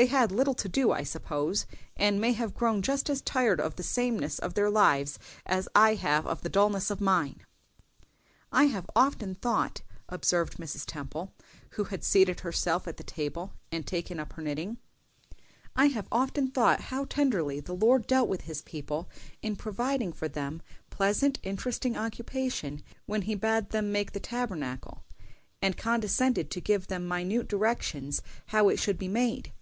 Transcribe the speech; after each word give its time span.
They 0.00 0.06
had 0.06 0.30
little 0.30 0.54
to 0.54 0.68
do, 0.68 0.92
I 0.92 1.02
suppose, 1.02 1.66
and 1.96 2.20
may 2.20 2.30
have 2.32 2.54
grown 2.54 2.82
just 2.82 3.10
as 3.10 3.20
tired 3.20 3.60
of 3.60 3.74
the 3.74 3.82
sameness 3.82 4.38
of 4.38 4.54
their 4.54 4.70
lives 4.70 5.18
as 5.44 5.68
I 5.74 5.96
have 5.96 6.24
of 6.24 6.42
the 6.42 6.48
dulness 6.48 6.88
of 6.92 7.00
mine." 7.00 7.44
"I 8.52 8.66
have 8.66 8.88
often 8.94 9.34
thought," 9.34 9.82
observed 10.08 10.56
Mrs. 10.58 10.84
Temple, 10.86 11.34
who 11.70 11.82
had 11.82 12.04
seated 12.04 12.38
herself 12.38 12.86
at 12.86 12.96
the 12.96 13.02
table 13.02 13.54
and 13.72 13.84
taken 13.84 14.20
up 14.20 14.34
her 14.34 14.42
knitting—"I 14.42 15.86
have 15.86 16.06
often 16.12 16.52
thought 16.52 16.80
how 16.80 17.06
tenderly 17.06 17.58
the 17.58 17.74
Lord 17.74 18.06
dealt 18.06 18.28
with 18.28 18.42
his 18.42 18.62
people 18.62 19.08
in 19.42 19.56
providing 19.56 20.12
for 20.12 20.28
them 20.28 20.62
pleasant, 20.90 21.40
interesting 21.42 21.96
occupation 21.96 22.84
when 23.06 23.22
He 23.22 23.34
bade 23.34 23.70
them 23.70 23.90
make 23.90 24.12
the 24.12 24.20
Tabernacle, 24.20 25.02
and 25.60 25.76
condescended 25.76 26.52
to 26.52 26.60
give 26.60 26.86
them 26.86 27.08
minute 27.08 27.48
directions 27.48 28.22
how 28.46 28.68
it 28.68 28.78
should 28.78 28.96
be 28.96 29.08
made. 29.08 29.52